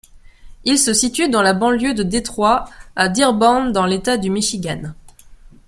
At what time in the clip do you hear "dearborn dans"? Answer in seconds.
3.07-3.85